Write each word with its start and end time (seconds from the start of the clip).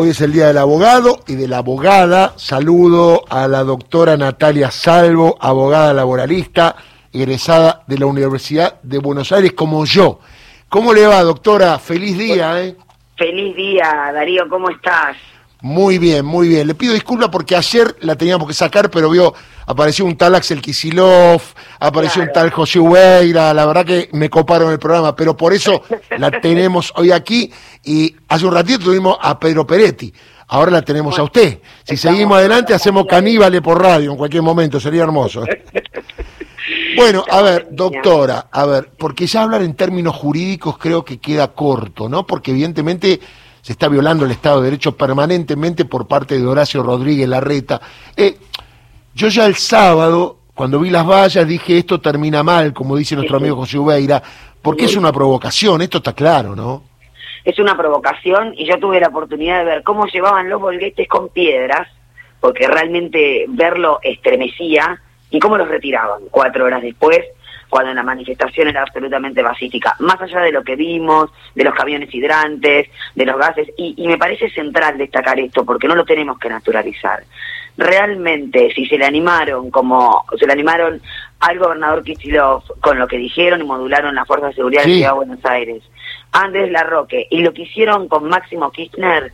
Hoy 0.00 0.10
es 0.10 0.20
el 0.20 0.32
Día 0.32 0.46
del 0.46 0.58
Abogado 0.58 1.18
y 1.26 1.34
de 1.34 1.48
la 1.48 1.58
Abogada. 1.58 2.34
Saludo 2.36 3.24
a 3.28 3.48
la 3.48 3.64
doctora 3.64 4.16
Natalia 4.16 4.70
Salvo, 4.70 5.36
abogada 5.40 5.92
laboralista, 5.92 6.76
egresada 7.12 7.82
de 7.88 7.98
la 7.98 8.06
Universidad 8.06 8.80
de 8.84 8.98
Buenos 8.98 9.32
Aires 9.32 9.54
como 9.54 9.84
yo. 9.86 10.20
¿Cómo 10.68 10.94
le 10.94 11.04
va, 11.04 11.20
doctora? 11.24 11.80
Feliz 11.80 12.16
día, 12.16 12.62
¿eh? 12.62 12.76
Feliz 13.16 13.56
día, 13.56 14.12
Darío, 14.14 14.48
¿cómo 14.48 14.70
estás? 14.70 15.16
Muy 15.60 15.98
bien, 15.98 16.24
muy 16.24 16.48
bien. 16.48 16.68
Le 16.68 16.74
pido 16.74 16.94
disculpas 16.94 17.30
porque 17.30 17.56
ayer 17.56 17.96
la 18.00 18.14
teníamos 18.14 18.46
que 18.46 18.54
sacar, 18.54 18.90
pero 18.90 19.10
vio, 19.10 19.34
apareció 19.66 20.04
un 20.04 20.16
tal 20.16 20.36
Axel 20.36 20.62
Kisilov, 20.62 21.42
apareció 21.80 22.22
un 22.22 22.30
tal 22.32 22.50
José 22.50 22.78
Hueira, 22.78 23.52
la 23.52 23.66
verdad 23.66 23.84
que 23.84 24.08
me 24.12 24.30
coparon 24.30 24.70
el 24.70 24.78
programa, 24.78 25.16
pero 25.16 25.36
por 25.36 25.52
eso 25.52 25.82
la 26.16 26.30
tenemos 26.40 26.92
hoy 26.94 27.10
aquí 27.10 27.52
y 27.84 28.14
hace 28.28 28.46
un 28.46 28.54
ratito 28.54 28.84
tuvimos 28.84 29.18
a 29.20 29.36
Pedro 29.40 29.66
Peretti, 29.66 30.14
ahora 30.46 30.70
la 30.70 30.82
tenemos 30.82 31.18
a 31.18 31.24
usted. 31.24 31.58
Si 31.82 31.96
seguimos 31.96 32.38
adelante 32.38 32.72
hacemos 32.72 33.06
caníbales 33.06 33.60
por 33.60 33.82
radio 33.82 34.12
en 34.12 34.16
cualquier 34.16 34.42
momento, 34.42 34.78
sería 34.78 35.02
hermoso. 35.02 35.44
Bueno, 36.96 37.24
a 37.30 37.42
ver, 37.42 37.68
doctora, 37.70 38.48
a 38.50 38.64
ver, 38.66 38.90
porque 38.96 39.26
ya 39.26 39.42
hablar 39.42 39.62
en 39.62 39.74
términos 39.74 40.14
jurídicos 40.14 40.78
creo 40.78 41.04
que 41.04 41.18
queda 41.18 41.48
corto, 41.48 42.08
¿no? 42.08 42.26
Porque 42.26 42.50
evidentemente 42.50 43.20
se 43.68 43.72
está 43.72 43.86
violando 43.86 44.24
el 44.24 44.30
Estado 44.30 44.62
de 44.62 44.70
Derecho 44.70 44.96
permanentemente 44.96 45.84
por 45.84 46.08
parte 46.08 46.38
de 46.38 46.46
Horacio 46.46 46.82
Rodríguez 46.82 47.28
Larreta. 47.28 47.78
Eh, 48.16 48.34
yo 49.14 49.28
ya 49.28 49.44
el 49.44 49.56
sábado, 49.56 50.38
cuando 50.54 50.80
vi 50.80 50.88
las 50.88 51.06
vallas, 51.06 51.46
dije 51.46 51.76
esto 51.76 52.00
termina 52.00 52.42
mal, 52.42 52.72
como 52.72 52.96
dice 52.96 53.14
nuestro 53.14 53.36
amigo 53.36 53.56
José 53.56 53.78
Ubeira, 53.78 54.22
porque 54.62 54.86
es 54.86 54.96
una 54.96 55.12
provocación, 55.12 55.82
esto 55.82 55.98
está 55.98 56.14
claro, 56.14 56.56
¿no? 56.56 56.82
Es 57.44 57.58
una 57.58 57.76
provocación 57.76 58.54
y 58.56 58.64
yo 58.64 58.78
tuve 58.78 59.00
la 59.00 59.08
oportunidad 59.08 59.58
de 59.58 59.64
ver 59.66 59.82
cómo 59.82 60.06
llevaban 60.06 60.48
los 60.48 60.62
bolguetes 60.62 61.06
con 61.06 61.28
piedras, 61.28 61.88
porque 62.40 62.66
realmente 62.68 63.44
verlo 63.48 63.98
estremecía, 64.02 64.98
y 65.30 65.40
cómo 65.40 65.58
los 65.58 65.68
retiraban 65.68 66.22
cuatro 66.30 66.64
horas 66.64 66.80
después 66.80 67.18
cuando 67.68 67.92
la 67.94 68.02
manifestación 68.02 68.68
era 68.68 68.82
absolutamente 68.82 69.42
pacífica, 69.42 69.94
más 70.00 70.20
allá 70.20 70.40
de 70.40 70.52
lo 70.52 70.62
que 70.62 70.76
vimos, 70.76 71.30
de 71.54 71.64
los 71.64 71.74
camiones 71.74 72.12
hidrantes, 72.14 72.88
de 73.14 73.26
los 73.26 73.38
gases, 73.38 73.68
y, 73.76 74.06
me 74.06 74.18
parece 74.18 74.50
central 74.50 74.98
destacar 74.98 75.38
esto, 75.38 75.64
porque 75.64 75.88
no 75.88 75.94
lo 75.94 76.04
tenemos 76.04 76.38
que 76.38 76.48
naturalizar. 76.48 77.24
Realmente, 77.76 78.72
si 78.74 78.86
se 78.86 78.98
le 78.98 79.04
animaron, 79.04 79.70
como 79.70 80.24
se 80.38 80.46
le 80.46 80.52
animaron 80.52 81.00
al 81.40 81.58
gobernador 81.58 82.02
Kichilov 82.02 82.62
con 82.80 82.98
lo 82.98 83.06
que 83.06 83.18
dijeron 83.18 83.60
y 83.60 83.64
modularon 83.64 84.14
la 84.14 84.24
Fuerza 84.24 84.48
de 84.48 84.54
Seguridad 84.54 84.84
de 84.84 84.94
Ciudad 84.94 85.10
de 85.10 85.16
Buenos 85.16 85.44
Aires, 85.44 85.82
Andrés 86.32 86.72
Larroque, 86.72 87.26
y 87.30 87.42
lo 87.42 87.52
que 87.52 87.62
hicieron 87.62 88.08
con 88.08 88.28
Máximo 88.28 88.70
Kirchner, 88.72 89.32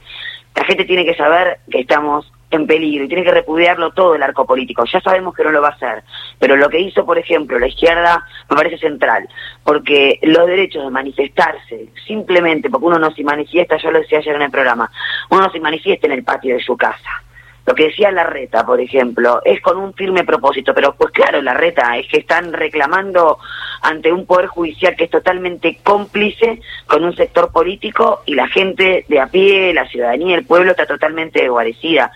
la 0.54 0.64
gente 0.64 0.84
tiene 0.84 1.04
que 1.04 1.14
saber 1.14 1.58
que 1.70 1.80
estamos 1.80 2.30
en 2.54 2.66
peligro 2.66 3.04
y 3.04 3.08
tiene 3.08 3.24
que 3.24 3.30
repudiarlo 3.30 3.90
todo 3.92 4.14
el 4.14 4.22
arco 4.22 4.46
político. 4.46 4.84
Ya 4.84 5.00
sabemos 5.00 5.34
que 5.34 5.44
no 5.44 5.50
lo 5.50 5.62
va 5.62 5.68
a 5.68 5.72
hacer, 5.72 6.04
pero 6.38 6.56
lo 6.56 6.68
que 6.68 6.80
hizo, 6.80 7.04
por 7.04 7.18
ejemplo, 7.18 7.58
la 7.58 7.68
izquierda 7.68 8.24
me 8.48 8.56
parece 8.56 8.78
central, 8.78 9.28
porque 9.62 10.18
los 10.22 10.46
derechos 10.46 10.84
de 10.84 10.90
manifestarse, 10.90 11.88
simplemente 12.06 12.70
porque 12.70 12.86
uno 12.86 12.98
no 12.98 13.10
se 13.12 13.22
manifiesta, 13.22 13.76
yo 13.76 13.90
lo 13.90 14.00
decía 14.00 14.18
ayer 14.18 14.36
en 14.36 14.42
el 14.42 14.50
programa, 14.50 14.90
uno 15.30 15.42
no 15.42 15.50
se 15.50 15.60
manifiesta 15.60 16.06
en 16.06 16.12
el 16.12 16.24
patio 16.24 16.54
de 16.54 16.62
su 16.62 16.76
casa. 16.76 17.22
Lo 17.66 17.74
que 17.74 17.84
decía 17.84 18.10
Larreta, 18.10 18.66
por 18.66 18.78
ejemplo, 18.78 19.40
es 19.42 19.60
con 19.62 19.78
un 19.78 19.94
firme 19.94 20.24
propósito, 20.24 20.74
pero 20.74 20.94
pues 20.94 21.12
claro, 21.12 21.40
Larreta, 21.40 21.96
es 21.96 22.06
que 22.08 22.18
están 22.18 22.52
reclamando 22.52 23.38
ante 23.80 24.12
un 24.12 24.26
poder 24.26 24.48
judicial 24.48 24.94
que 24.96 25.04
es 25.04 25.10
totalmente 25.10 25.78
cómplice 25.82 26.60
con 26.86 27.04
un 27.04 27.16
sector 27.16 27.50
político 27.50 28.22
y 28.26 28.34
la 28.34 28.48
gente 28.48 29.06
de 29.08 29.20
a 29.20 29.28
pie, 29.28 29.72
la 29.72 29.88
ciudadanía, 29.88 30.36
el 30.36 30.46
pueblo 30.46 30.72
está 30.72 30.84
totalmente 30.84 31.40
desguarecida. 31.40 32.12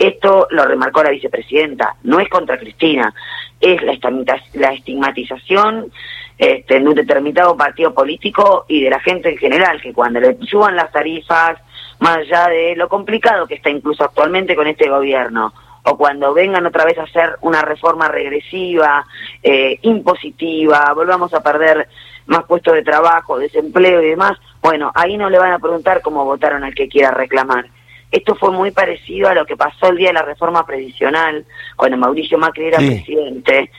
Esto 0.00 0.46
lo 0.48 0.64
remarcó 0.64 1.02
la 1.02 1.10
vicepresidenta, 1.10 1.94
no 2.04 2.20
es 2.20 2.28
contra 2.30 2.58
Cristina, 2.58 3.12
es 3.60 3.82
la 3.82 4.72
estigmatización 4.72 5.92
este, 6.38 6.80
de 6.80 6.88
un 6.88 6.94
determinado 6.94 7.54
partido 7.54 7.92
político 7.92 8.64
y 8.66 8.82
de 8.82 8.88
la 8.88 8.98
gente 9.00 9.28
en 9.28 9.36
general, 9.36 9.78
que 9.78 9.92
cuando 9.92 10.18
le 10.18 10.38
suban 10.46 10.74
las 10.74 10.90
tarifas, 10.90 11.58
más 11.98 12.16
allá 12.16 12.48
de 12.48 12.76
lo 12.76 12.88
complicado 12.88 13.46
que 13.46 13.56
está 13.56 13.68
incluso 13.68 14.02
actualmente 14.02 14.56
con 14.56 14.66
este 14.66 14.88
gobierno, 14.88 15.52
o 15.82 15.98
cuando 15.98 16.32
vengan 16.32 16.64
otra 16.64 16.86
vez 16.86 16.96
a 16.96 17.02
hacer 17.02 17.36
una 17.42 17.60
reforma 17.60 18.08
regresiva, 18.08 19.04
eh, 19.42 19.80
impositiva, 19.82 20.94
volvamos 20.94 21.34
a 21.34 21.42
perder 21.42 21.86
más 22.24 22.44
puestos 22.44 22.72
de 22.72 22.84
trabajo, 22.84 23.38
desempleo 23.38 24.00
y 24.00 24.08
demás, 24.08 24.38
bueno, 24.62 24.92
ahí 24.94 25.18
no 25.18 25.28
le 25.28 25.38
van 25.38 25.52
a 25.52 25.58
preguntar 25.58 26.00
cómo 26.00 26.24
votaron 26.24 26.64
al 26.64 26.74
que 26.74 26.88
quiera 26.88 27.10
reclamar 27.10 27.66
esto 28.10 28.34
fue 28.34 28.50
muy 28.50 28.70
parecido 28.70 29.28
a 29.28 29.34
lo 29.34 29.46
que 29.46 29.56
pasó 29.56 29.88
el 29.88 29.96
día 29.96 30.08
de 30.08 30.14
la 30.14 30.22
reforma 30.22 30.66
previsional, 30.66 31.44
cuando 31.76 31.96
Mauricio 31.96 32.38
Macri 32.38 32.66
era 32.66 32.78
presidente, 32.78 33.70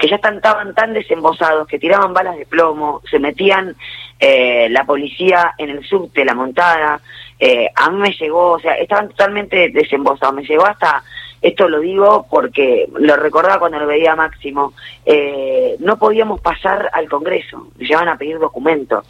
que 0.00 0.08
ya 0.08 0.16
estaban 0.16 0.74
tan 0.74 0.94
desembosados 0.94 1.68
que 1.68 1.78
tiraban 1.78 2.14
balas 2.14 2.36
de 2.38 2.46
plomo, 2.46 3.02
se 3.10 3.18
metían 3.18 3.76
eh, 4.18 4.68
la 4.70 4.84
policía 4.84 5.54
en 5.58 5.70
el 5.70 5.84
subte, 5.84 6.24
la 6.24 6.34
montada. 6.34 7.00
Eh, 7.38 7.68
a 7.74 7.90
mí 7.90 7.98
me 7.98 8.12
llegó, 8.12 8.52
o 8.52 8.58
sea, 8.58 8.74
estaban 8.74 9.08
totalmente 9.08 9.68
desembosados. 9.68 10.34
Me 10.34 10.44
llegó 10.44 10.66
hasta, 10.66 11.02
esto 11.42 11.68
lo 11.68 11.80
digo 11.80 12.26
porque 12.30 12.88
lo 12.98 13.16
recordaba 13.16 13.58
cuando 13.58 13.78
lo 13.78 13.86
veía 13.86 14.16
Máximo, 14.16 14.72
eh, 15.04 15.76
no 15.80 15.98
podíamos 15.98 16.40
pasar 16.40 16.90
al 16.92 17.08
Congreso, 17.08 17.68
nos 17.78 17.88
llevaban 17.88 18.08
a 18.08 18.18
pedir 18.18 18.38
documentos, 18.38 19.06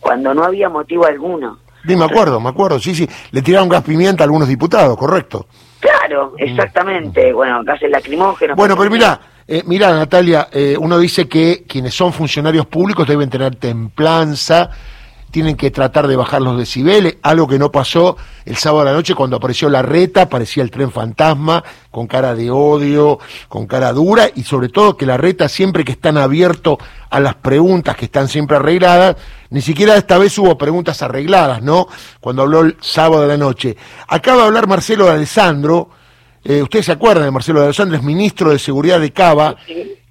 cuando 0.00 0.34
no 0.34 0.44
había 0.44 0.68
motivo 0.68 1.06
alguno. 1.06 1.58
Sí, 1.86 1.96
me 1.96 2.04
acuerdo, 2.04 2.40
me 2.40 2.48
acuerdo, 2.48 2.78
sí, 2.78 2.94
sí. 2.94 3.08
Le 3.30 3.42
tiraron 3.42 3.68
gas 3.68 3.82
pimienta 3.82 4.24
a 4.24 4.26
algunos 4.26 4.48
diputados, 4.48 4.96
correcto. 4.96 5.46
Claro, 5.80 6.32
mm. 6.32 6.42
exactamente. 6.42 7.32
Bueno, 7.32 7.62
gases 7.62 7.90
lacrimógenos. 7.90 8.56
Bueno, 8.56 8.76
pero 8.76 8.90
mira, 8.90 9.20
eh, 9.46 9.62
mira 9.66 9.92
Natalia, 9.92 10.48
eh, 10.50 10.76
uno 10.78 10.98
dice 10.98 11.28
que 11.28 11.64
quienes 11.68 11.94
son 11.94 12.12
funcionarios 12.12 12.66
públicos 12.66 13.06
deben 13.06 13.28
tener 13.28 13.56
templanza, 13.56 14.70
tienen 15.34 15.56
que 15.56 15.72
tratar 15.72 16.06
de 16.06 16.14
bajar 16.14 16.40
los 16.40 16.56
decibeles, 16.56 17.16
algo 17.20 17.48
que 17.48 17.58
no 17.58 17.72
pasó 17.72 18.16
el 18.44 18.56
sábado 18.56 18.82
a 18.82 18.84
la 18.84 18.92
noche 18.92 19.16
cuando 19.16 19.36
apareció 19.36 19.68
la 19.68 19.82
reta, 19.82 20.28
parecía 20.28 20.62
el 20.62 20.70
tren 20.70 20.92
fantasma, 20.92 21.64
con 21.90 22.06
cara 22.06 22.36
de 22.36 22.52
odio, 22.52 23.18
con 23.48 23.66
cara 23.66 23.92
dura, 23.92 24.28
y 24.32 24.44
sobre 24.44 24.68
todo 24.68 24.96
que 24.96 25.06
la 25.06 25.16
reta 25.16 25.48
siempre 25.48 25.84
que 25.84 25.90
están 25.90 26.18
abiertos 26.18 26.78
a 27.10 27.18
las 27.18 27.34
preguntas 27.34 27.96
que 27.96 28.04
están 28.04 28.28
siempre 28.28 28.58
arregladas, 28.58 29.16
ni 29.54 29.60
siquiera 29.60 29.96
esta 29.96 30.18
vez 30.18 30.36
hubo 30.36 30.58
preguntas 30.58 31.00
arregladas, 31.00 31.62
¿no? 31.62 31.86
Cuando 32.18 32.42
habló 32.42 32.62
el 32.62 32.76
sábado 32.80 33.22
de 33.22 33.28
la 33.28 33.36
noche. 33.36 33.76
Acaba 34.08 34.38
de 34.38 34.48
hablar 34.48 34.66
Marcelo 34.66 35.04
de 35.04 35.12
Alessandro, 35.12 35.90
eh, 36.42 36.60
ustedes 36.60 36.86
se 36.86 36.90
acuerdan 36.90 37.26
de 37.26 37.30
Marcelo 37.30 37.60
de 37.60 37.66
Alessandro, 37.66 37.96
es 37.96 38.02
ministro 38.02 38.50
de 38.50 38.58
Seguridad 38.58 38.98
de 38.98 39.12
Cava, 39.12 39.54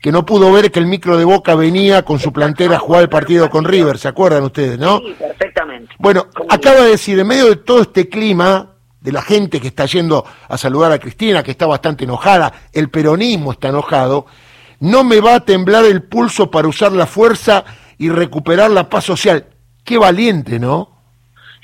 que 0.01 0.11
no 0.13 0.25
pudo 0.25 0.49
ver 0.49 0.71
que 0.71 0.79
el 0.79 0.85
micro 0.85 1.17
de 1.17 1.25
Boca 1.25 1.55
venía 1.55 2.05
con 2.05 2.19
su 2.19 2.31
plantera 2.31 2.77
a 2.77 2.79
jugar 2.79 3.01
el 3.01 3.09
partido 3.09 3.49
con 3.49 3.65
River, 3.65 3.97
¿se 3.97 4.07
acuerdan 4.07 4.43
ustedes, 4.43 4.79
no? 4.79 4.99
Sí, 4.99 5.13
perfectamente. 5.19 5.93
Bueno, 5.99 6.27
acaba 6.47 6.79
de 6.79 6.91
decir, 6.91 7.19
en 7.19 7.27
medio 7.27 7.49
de 7.49 7.57
todo 7.57 7.81
este 7.81 8.07
clima, 8.07 8.69
de 9.01 9.11
la 9.11 9.23
gente 9.23 9.59
que 9.59 9.67
está 9.67 9.85
yendo 9.87 10.25
a 10.47 10.57
saludar 10.57 10.93
a 10.93 10.99
Cristina, 10.99 11.43
que 11.43 11.51
está 11.51 11.65
bastante 11.65 12.05
enojada, 12.05 12.53
el 12.71 12.89
peronismo 12.89 13.51
está 13.51 13.67
enojado, 13.67 14.25
no 14.79 15.03
me 15.03 15.19
va 15.19 15.35
a 15.35 15.39
temblar 15.41 15.83
el 15.83 16.03
pulso 16.03 16.49
para 16.49 16.69
usar 16.69 16.93
la 16.93 17.07
fuerza 17.07 17.65
y 17.97 18.09
recuperar 18.09 18.71
la 18.71 18.89
paz 18.89 19.05
social. 19.05 19.45
Qué 19.83 19.97
valiente, 19.97 20.59
¿no? 20.59 20.93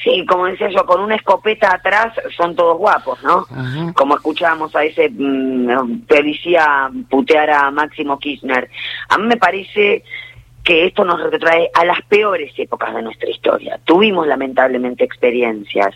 Sí, 0.04 0.26
como 0.26 0.46
decía 0.46 0.70
yo, 0.70 0.86
con 0.86 1.02
una 1.02 1.16
escopeta 1.16 1.74
atrás 1.76 2.14
son 2.38 2.56
todos 2.56 2.78
guapos, 2.78 3.22
¿no? 3.22 3.46
Como 3.94 4.16
escuchábamos 4.16 4.74
a 4.74 4.84
ese 4.86 5.10
mm, 5.10 6.06
policía 6.08 6.90
putear 7.10 7.50
a 7.50 7.70
Máximo 7.72 8.18
Kirchner. 8.18 8.70
A 9.10 9.18
mí 9.18 9.28
me 9.28 9.36
parece 9.36 10.04
que 10.64 10.86
esto 10.86 11.03
nos 11.03 11.22
retrae 11.31 11.70
a 11.74 11.86
las 11.86 12.02
peores 12.03 12.52
épocas 12.58 12.94
de 12.94 13.02
nuestra 13.02 13.30
historia. 13.30 13.80
Tuvimos 13.86 14.28
lamentablemente 14.28 15.03
experiencias 15.03 15.96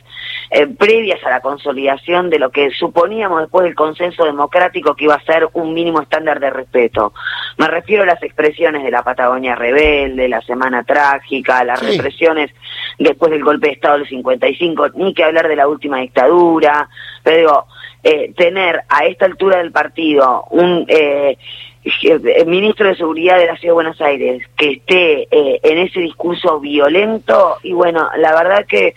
eh, 0.50 0.68
previas 0.68 1.24
a 1.25 1.29
la 1.29 1.41
consolidación 1.41 2.29
de 2.29 2.40
lo 2.40 2.49
que 2.49 2.72
suponíamos 2.72 3.41
después 3.41 3.66
del 3.66 3.76
consenso 3.76 4.26
democrático 4.26 4.96
que 4.96 5.05
iba 5.05 5.16
a 5.16 5.23
ser 5.23 5.49
un 5.53 5.73
mínimo 5.73 6.02
estándar 6.02 6.40
de 6.40 6.49
respeto. 6.49 7.14
Me 7.58 7.67
refiero 7.67 8.03
a 8.03 8.08
las 8.08 8.23
expresiones 8.23 8.84
de 8.84 8.91
la 8.91 9.03
Patagonia 9.03 9.55
rebelde, 9.55 10.28
la 10.28 10.41
Semana 10.41 10.84
Trágica, 10.84 11.64
las 11.64 11.82
represiones 11.82 12.52
después 12.97 13.32
del 13.32 13.43
golpe 13.43 13.67
de 13.67 13.73
Estado 13.73 13.97
del 13.97 14.08
55, 14.08 14.90
ni 14.96 15.14
que 15.14 15.23
hablar 15.23 15.47
de 15.47 15.55
la 15.55 15.67
última 15.67 15.99
dictadura, 15.99 16.90
pero 17.22 17.38
digo, 17.38 17.67
eh, 18.03 18.34
tener 18.35 18.82
a 18.90 19.05
esta 19.05 19.26
altura 19.26 19.58
del 19.58 19.72
partido 19.72 20.46
un... 20.49 20.85
Eh, 20.88 21.38
el 21.85 22.46
ministro 22.47 22.88
de 22.88 22.96
Seguridad 22.96 23.38
de 23.38 23.47
la 23.47 23.58
Ciudad 23.58 23.72
de 23.72 23.74
Buenos 23.74 24.02
Aires 24.02 24.44
que 24.56 24.72
esté 24.72 25.28
eh, 25.30 25.59
en 25.64 25.78
ese 25.80 26.00
discurso 26.00 26.59
violento 26.59 27.58
y 27.64 27.74
bueno, 27.74 28.09
la 28.18 28.34
verdad 28.34 28.66
que 28.66 28.96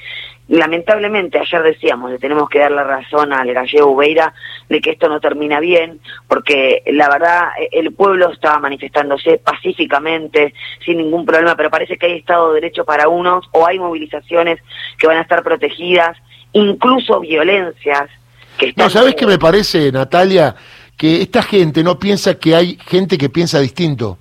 lamentablemente 0.48 1.38
ayer 1.38 1.62
decíamos, 1.62 2.10
le 2.10 2.18
tenemos 2.18 2.48
que 2.48 2.60
dar 2.60 2.70
la 2.70 2.84
razón 2.84 3.32
al 3.32 3.52
gallego 3.52 3.90
Ubeira 3.90 4.32
de 4.68 4.80
que 4.80 4.90
esto 4.90 5.08
no 5.08 5.20
termina 5.20 5.58
bien, 5.58 6.00
porque 6.28 6.82
la 6.86 7.08
verdad 7.08 7.48
el 7.72 7.92
pueblo 7.92 8.30
estaba 8.30 8.58
manifestándose 8.60 9.38
pacíficamente, 9.38 10.54
sin 10.84 10.98
ningún 10.98 11.26
problema, 11.26 11.56
pero 11.56 11.70
parece 11.70 11.96
que 11.96 12.06
hay 12.06 12.18
Estado 12.18 12.48
de 12.48 12.60
Derecho 12.60 12.84
para 12.84 13.08
unos 13.08 13.46
o 13.52 13.66
hay 13.66 13.78
movilizaciones 13.78 14.60
que 14.98 15.06
van 15.06 15.18
a 15.18 15.22
estar 15.22 15.42
protegidas 15.42 16.16
incluso 16.52 17.20
violencias. 17.20 18.08
Que 18.56 18.68
están 18.68 18.84
no, 18.84 18.90
¿sabes 18.90 19.14
qué 19.14 19.26
me 19.26 19.38
parece, 19.38 19.90
Natalia? 19.92 20.54
Que 20.96 21.22
esta 21.22 21.42
gente 21.42 21.82
no 21.82 21.98
piensa 21.98 22.34
que 22.34 22.54
hay 22.54 22.78
gente 22.86 23.18
que 23.18 23.28
piensa 23.28 23.60
distinto, 23.60 24.18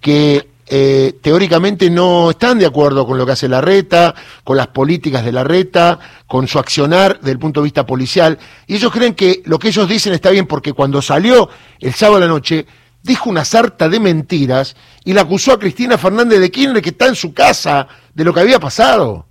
que 0.00 0.48
eh, 0.66 1.18
teóricamente 1.20 1.90
no 1.90 2.30
están 2.30 2.58
de 2.58 2.66
acuerdo 2.66 3.06
con 3.06 3.18
lo 3.18 3.26
que 3.26 3.32
hace 3.32 3.48
la 3.48 3.60
reta, 3.60 4.14
con 4.44 4.56
las 4.56 4.68
políticas 4.68 5.24
de 5.24 5.32
la 5.32 5.44
reta, 5.44 5.98
con 6.26 6.48
su 6.48 6.58
accionar 6.58 7.18
desde 7.18 7.32
el 7.32 7.38
punto 7.38 7.60
de 7.60 7.64
vista 7.64 7.84
policial, 7.84 8.38
y 8.66 8.76
ellos 8.76 8.90
creen 8.90 9.14
que 9.14 9.42
lo 9.44 9.58
que 9.58 9.68
ellos 9.68 9.88
dicen 9.88 10.14
está 10.14 10.30
bien 10.30 10.46
porque 10.46 10.72
cuando 10.72 11.02
salió 11.02 11.50
el 11.80 11.92
sábado 11.92 12.16
a 12.16 12.20
la 12.20 12.28
noche, 12.28 12.66
dijo 13.02 13.28
una 13.28 13.44
sarta 13.44 13.88
de 13.88 14.00
mentiras 14.00 14.74
y 15.04 15.12
la 15.12 15.20
acusó 15.20 15.52
a 15.52 15.58
Cristina 15.58 15.98
Fernández 15.98 16.40
de 16.40 16.50
Kirchner 16.50 16.82
que 16.82 16.90
está 16.90 17.06
en 17.06 17.14
su 17.14 17.34
casa 17.34 17.86
de 18.14 18.24
lo 18.24 18.32
que 18.32 18.40
había 18.40 18.58
pasado. 18.58 19.26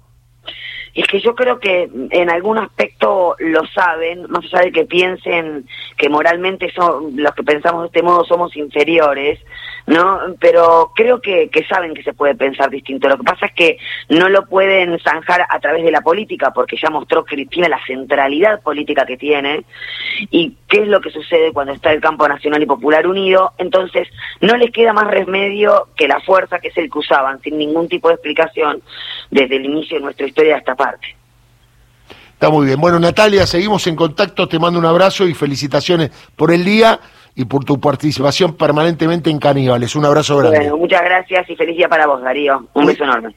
Es 0.94 1.08
que 1.08 1.20
yo 1.20 1.34
creo 1.34 1.60
que 1.60 1.90
en 2.12 2.30
algún 2.30 2.60
aspecto 2.60 3.36
lo 3.40 3.66
saben, 3.68 4.30
más 4.30 4.46
allá 4.46 4.66
de 4.66 4.72
que 4.72 4.86
piensen 4.86 5.66
que 5.98 6.08
moralmente 6.08 6.72
son 6.72 7.16
los 7.16 7.34
que 7.34 7.44
pensamos 7.44 7.82
de 7.82 7.88
este 7.88 8.04
modo 8.04 8.24
somos 8.26 8.56
inferiores, 8.56 9.40
¿no? 9.86 10.36
Pero 10.40 10.92
creo 10.96 11.22
que, 11.22 11.50
que 11.50 11.66
saben 11.66 11.94
que 11.94 12.04
se 12.04 12.14
puede 12.14 12.36
pensar 12.36 12.70
distinto. 12.70 13.10
Lo 13.10 13.18
que 13.18 13.24
pasa 13.24 13.48
es 13.48 13.54
que 13.54 13.78
no 14.10 14.30
lo 14.30 14.46
pueden 14.46 15.00
zanjar 15.00 15.46
a 15.50 15.60
través 15.60 15.84
de 15.84 15.92
la 15.92 16.02
política, 16.02 16.52
porque 16.52 16.78
ya 16.82 16.90
mostró 16.90 17.26
Cristina 17.26 17.68
la 17.68 17.84
centralidad 17.86 18.62
política 18.62 19.06
que 19.06 19.18
tiene 19.18 19.64
y 20.32 20.56
qué 20.68 20.82
es 20.82 20.88
lo 20.88 21.02
que 21.02 21.12
sucede 21.12 21.52
cuando 21.52 21.74
está 21.74 21.92
el 21.92 22.02
campo 22.02 22.28
nacional 22.28 22.62
y 22.62 22.66
popular 22.66 23.08
unido. 23.08 23.52
Entonces, 23.58 24.08
no 24.42 24.56
les 24.56 24.72
queda 24.72 24.94
más 24.94 25.08
remedio 25.08 25.90
que 25.96 26.08
la 26.08 26.20
fuerza 26.22 26.60
que 26.60 26.70
es 26.70 26.78
el 26.78 26.90
que 26.90 27.00
usaban, 27.00 27.42
sin 27.42 27.58
ningún 27.58 27.90
tipo 27.90 28.08
de 28.08 28.16
explicación, 28.16 28.82
desde 29.30 29.58
el 29.58 29.66
inicio 29.66 29.98
de 29.98 30.04
nuestra 30.04 30.28
historia 30.28 30.58
hasta 30.58 30.76
parte. 30.76 31.16
Está 32.34 32.50
muy 32.50 32.66
bien. 32.66 32.80
Bueno, 32.80 33.00
Natalia, 33.00 33.48
seguimos 33.48 33.88
en 33.88 33.96
contacto. 33.96 34.48
Te 34.48 34.60
mando 34.60 34.78
un 34.78 34.86
abrazo 34.86 35.26
y 35.26 35.34
felicitaciones 35.34 36.12
por 36.36 36.52
el 36.52 36.66
día 36.66 37.00
y 37.36 37.46
por 37.46 37.66
tu 37.66 37.80
participación 37.80 38.56
permanentemente 38.56 39.30
en 39.30 39.40
Caníbales. 39.40 39.96
Un 39.96 40.06
abrazo 40.06 40.38
grande. 40.38 40.60
Bueno, 40.60 40.78
muchas 40.78 41.02
gracias 41.02 41.50
y 41.50 41.56
feliz 41.56 41.78
día 41.78 41.90
para 41.90 42.06
vos, 42.06 42.22
Darío. 42.22 42.66
Un 42.74 42.86
beso 42.86 43.04
enorme. 43.04 43.30